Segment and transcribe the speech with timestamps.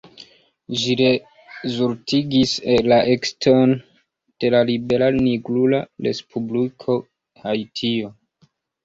[0.83, 2.53] Ĝi rezultigis
[2.91, 3.73] la ekeston
[4.45, 6.97] de la libera nigrula respubliko
[7.45, 8.11] Haitio.